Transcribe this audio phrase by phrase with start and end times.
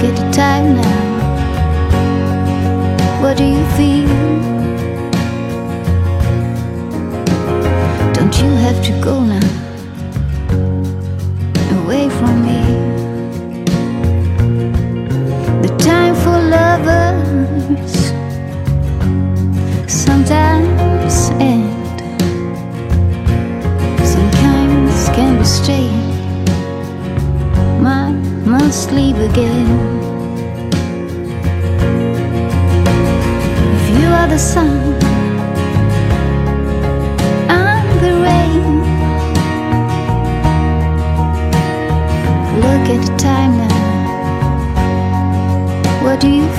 [0.00, 1.20] Look at the time now.
[3.20, 4.17] What do you feel?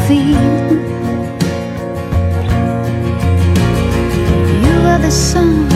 [0.10, 0.36] Do you
[4.90, 5.70] are the sun,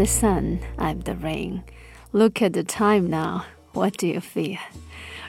[0.00, 1.60] the sun, I'm the rain.
[2.12, 3.42] Look at the time now.
[3.74, 4.56] What do you feel?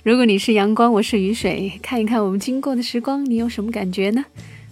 [0.03, 4.23] 如果你是阳光，我是雨水，看一看我们经过的时光，你有什么感觉呢？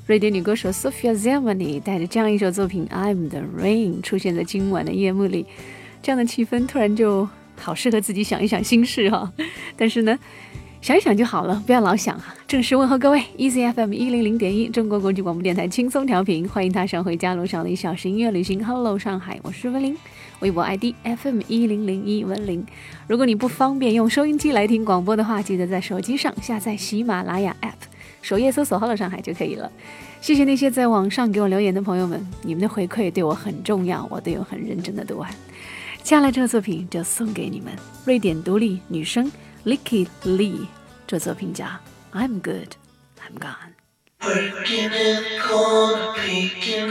[0.07, 5.45] 瑞典女歌手 Sofia Zamani 带着这样一首作品《I'm the Rain》出现在今晚的夜幕里，
[6.01, 7.27] 这样的气氛突然就
[7.57, 9.33] 好适合自己想一想心事哈。
[9.75, 10.17] 但是呢。
[10.81, 12.33] 想一想就好了，不要老想啊！
[12.47, 18.63] 正式问候各位，Easy FM 一零零点一，中国国际广播电台轻松调频，欢迎踏上回家路上的一小时音乐旅行。
[18.65, 19.97] Hello，上海，我是温玲，
[20.39, 22.65] 微博 ID FM 一零零一温玲。
[23.07, 27.73] 如果你不方便用收音机来听广播的话，记得在手机上下载喜马拉雅 App，
[28.21, 29.69] 首页搜索 Hello 上海就可以了。
[30.21, 35.29] 谢谢那些在网上给我留言的朋友们，你们的回馈对我很重要，我都有很认真的读完。
[36.01, 37.73] 接下来这个作品就送给你们，
[38.05, 39.29] 瑞典独立女生。
[39.69, 40.65] Lykke Li
[41.05, 41.79] 这则评价
[42.11, 42.69] ：I'm good,
[43.21, 43.75] I'm gone。
[44.19, 46.89] Working in the corner, peeking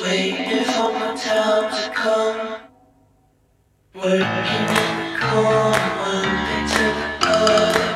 [0.00, 2.60] waiting for my time to come.
[3.96, 7.89] Working in the corner, one day to the other.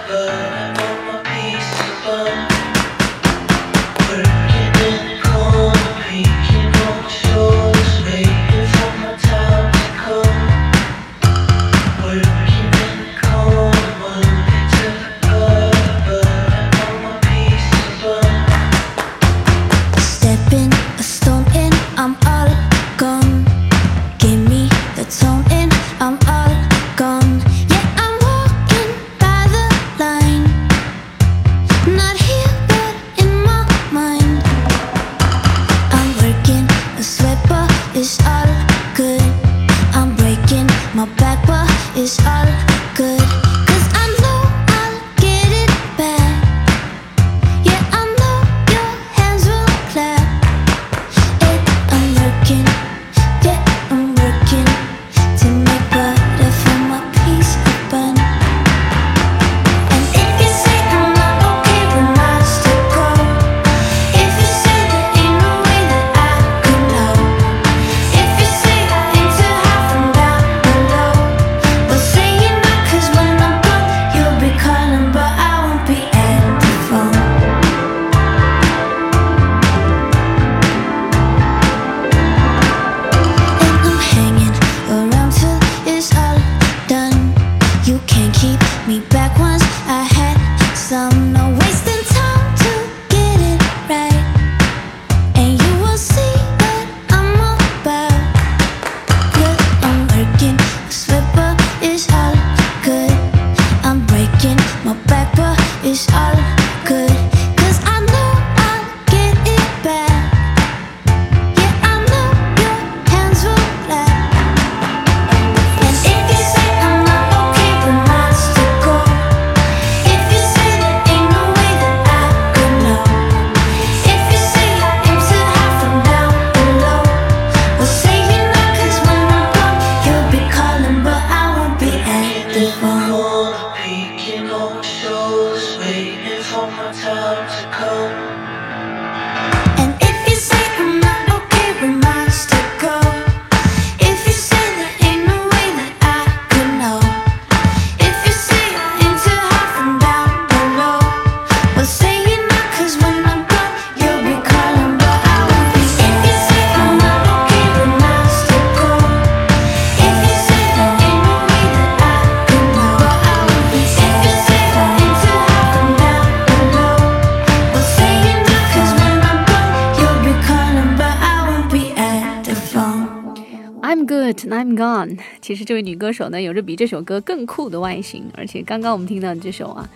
[175.55, 179.89] 其实这位女歌手呢，有着比这首歌更酷的外形，而且刚刚我们听到的这首啊，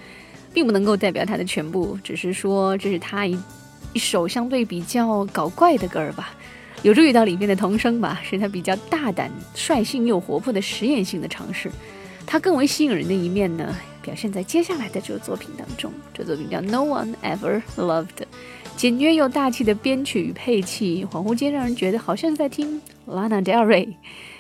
[0.55, 3.37] 并不能够代表她的全部，只是说这是她一
[3.93, 6.32] 一首相对比较搞怪的歌儿吧。
[6.84, 11.69] 有助于到里面的童声吧，是她比较大胆、率性又活泼的实验性的尝试。
[12.25, 15.93] 她更为吸引人的一面呢，表现在接下来的这个作品当中。
[16.14, 18.06] 这作品叫《No One Ever Loved》，
[18.76, 23.88] 简约又大气的编曲与配器，恍惚间让人觉得好像是在听 Lana Del Rey，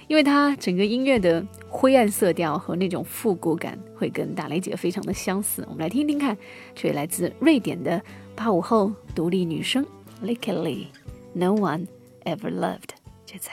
[0.08, 5.62] 因为它整个音乐的灰暗色调和那种复古感会跟大雷姐非常的相似。
[5.68, 6.36] 我们来听听看，
[6.74, 8.02] 这位来自瑞典的
[8.34, 9.86] 八五后独立女生
[10.22, 10.88] l i c k l y
[11.34, 11.86] No One
[12.24, 12.90] Ever Loved，
[13.26, 13.52] 就在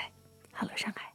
[0.53, 1.14] Hello 上海。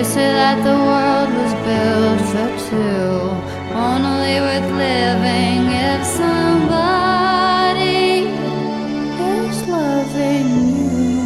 [0.00, 3.20] They say that the world was built for two.
[3.76, 7.52] Only worth living if somebody
[9.28, 11.20] is loving you.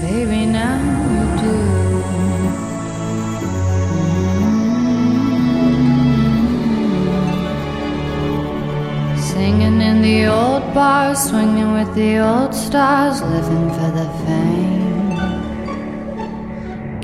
[0.00, 0.78] Baby, now
[1.14, 1.56] you do.
[8.28, 9.18] Mm-hmm.
[9.18, 14.97] Singing in the old bars, swinging with the old stars, living for the fame.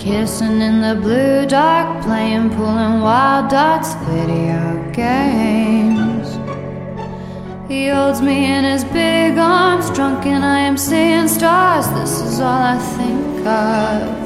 [0.04, 6.28] Kissing in the blue dark, playing and wild darts, video games.
[7.68, 11.88] He holds me in his big arms, drunk and I am seeing stars.
[11.98, 14.24] This is all I think of.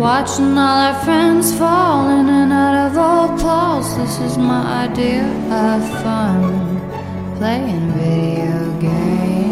[0.00, 3.94] Watching all our friends fall in and out of old clothes.
[3.98, 6.80] This is my idea of fun.
[7.36, 9.51] playing video games.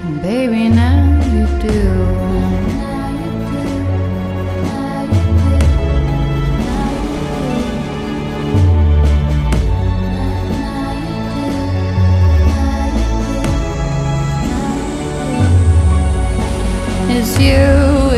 [0.07, 0.99] And baby, now
[1.33, 1.81] you do.
[17.13, 17.90] It's you,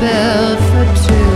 [0.00, 1.34] built for two,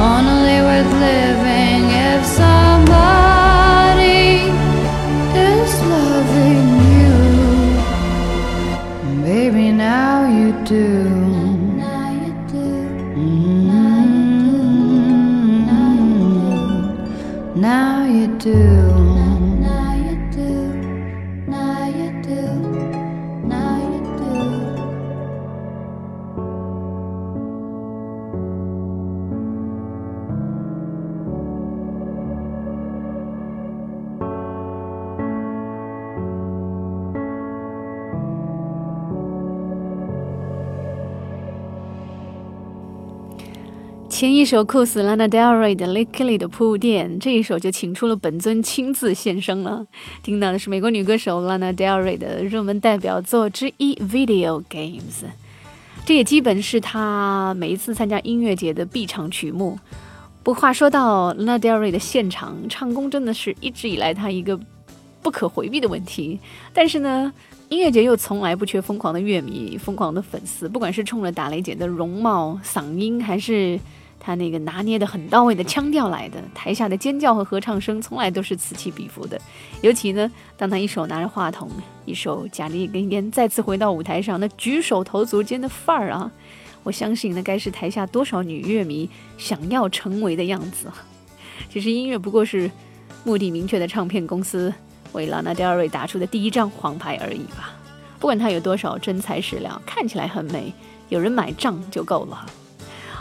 [0.00, 4.24] only worth living if somebody
[5.36, 7.14] is loving you.
[9.22, 10.88] Baby, now you do.
[11.76, 12.68] Now you do.
[17.60, 19.33] Now you do.
[44.44, 49.86] 一首酷死 Lana Del Rey 的《Lickly》的铺垫，这一首就请出了本尊亲自现身了。
[50.22, 55.00] 听到的是美国女歌手 Lana Del Rey 的热门代表作之一《Video Games》，
[56.04, 59.78] 这也基本是她每一次参加音乐节的必唱曲目。
[60.42, 64.60] 不过话说到 Lana Del Rey 的现场唱功，真的是一直以来她一个
[65.22, 66.38] 不可回避的问题。
[66.74, 67.32] 但是呢，
[67.70, 73.80] 音乐节又从来不缺疯狂的乐迷、疯狂的粉丝，不管是冲着打雷姐的容貌、嗓音，还是
[74.24, 79.38] 他那个拿捏的很到位的腔调来的，台下的尖叫和合唱声从来都是此起彼伏的。
[79.82, 81.70] 尤其呢，当他一手拿着话筒，
[82.06, 86.32] 一手夹着一根烟，再次回到舞台上，那举手投足间的范儿啊，
[86.82, 89.06] 我相信那该是台下多少女乐迷
[89.36, 90.90] 想要成为的样子。
[91.68, 92.70] 其实音乐不过是
[93.24, 94.72] 目的明确的唱片公司
[95.12, 97.76] 为 Lana Del Rey 打出的第一张黄牌而已吧。
[98.18, 100.72] 不管他有多少真材实料，看起来很美，
[101.10, 102.46] 有人买账就够了。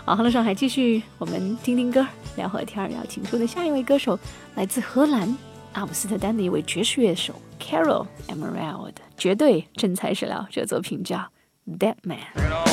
[0.06, 2.92] 好，欢乐，上海继续，我们听听歌，聊会天儿。
[2.92, 4.20] 要请出的下一位歌手
[4.54, 5.34] 来自荷兰
[5.72, 10.46] 阿姆斯特丹的一位爵士乐手 Carol Emerald，绝对真材实料。
[10.52, 11.18] 这作品叫
[11.80, 12.18] 《Dead Man》。
[12.36, 12.64] You know,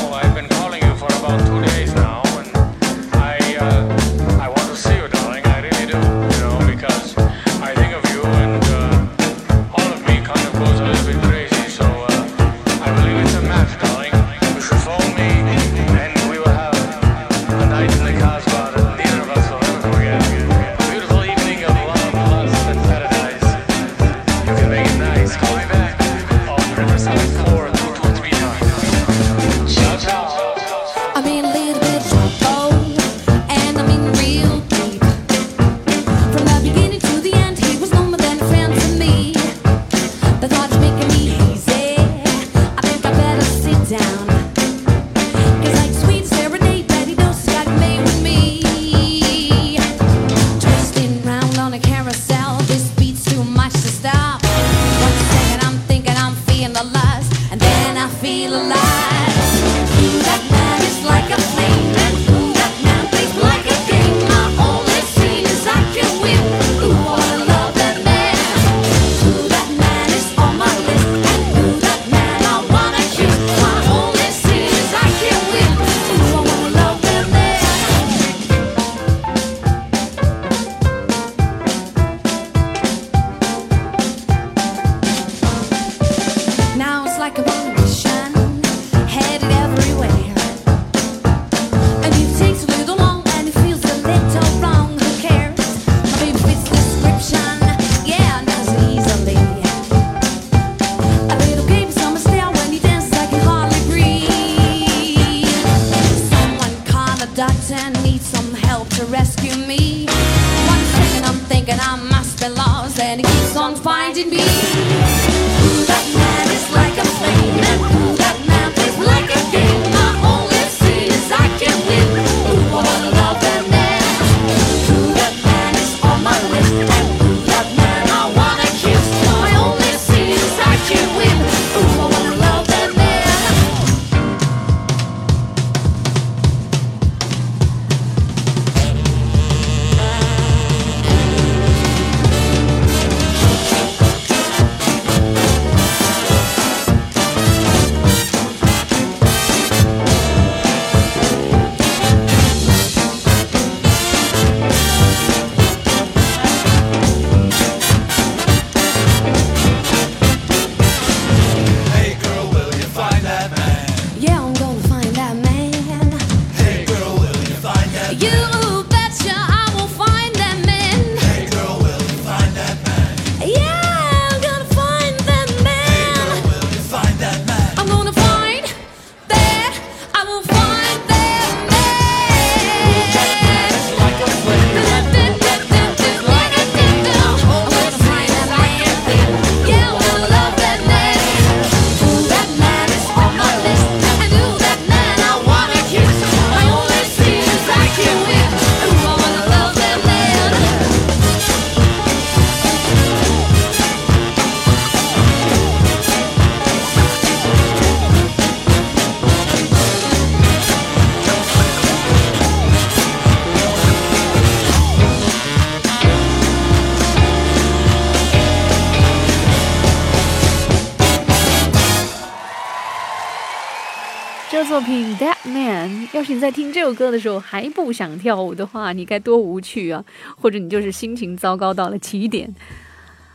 [226.50, 230.04] 听这首歌的时候还不想跳舞的话，你该多无趣啊！
[230.36, 232.52] 或者你就是心情糟糕到了极点。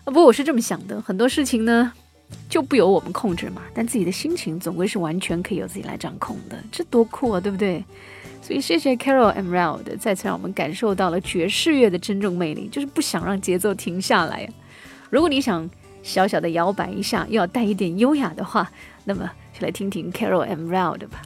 [0.04, 1.92] 啊，不过我是这么想的，很多事情呢
[2.50, 7.84] 就不由我们控制嘛，但自己的心情总归是完全可以由自己来掌控的，这多酷啊，对不对？
[8.42, 14.48] 所以谢谢 Carol Emerald 再次让我们感受到了爵士乐的真正魅力，就是不想让节奏停下来。
[15.10, 15.68] 如果你想
[16.04, 18.72] 小小的摇摆一下，又要带一点优雅的话，
[19.06, 21.22] 那么就来听听 Carol Emerald 吧。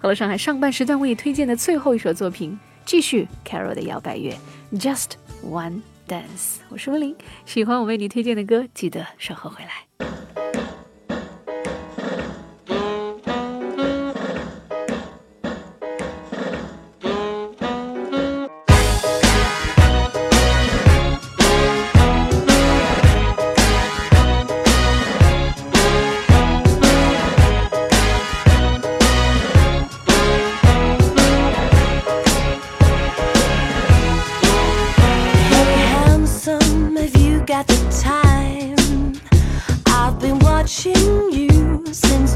[0.00, 4.32] 好了，上海上半时段为你推荐的最后一首作品，继续 Carol 的摇摆乐
[4.74, 6.58] ，Just One Dance。
[6.68, 9.87] 我是温玲，喜欢我为你推荐的歌，记得稍后回来。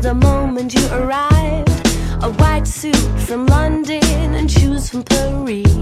[0.02, 1.70] The moment you arrived.
[2.22, 5.72] A white suit from London and shoes from Paris.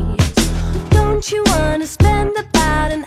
[0.90, 3.04] Don't you wanna spend about an